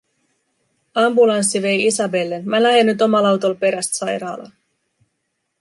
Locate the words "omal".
3.01-3.25